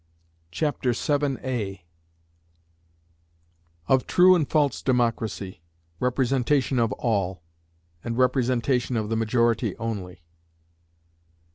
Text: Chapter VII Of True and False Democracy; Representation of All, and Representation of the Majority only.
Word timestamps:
Chapter 0.49 0.93
VII 0.93 1.85
Of 3.87 4.07
True 4.07 4.33
and 4.35 4.49
False 4.49 4.81
Democracy; 4.81 5.61
Representation 5.99 6.79
of 6.79 6.91
All, 6.93 7.43
and 8.03 8.17
Representation 8.17 8.97
of 8.97 9.09
the 9.09 9.15
Majority 9.15 9.77
only. 9.77 10.23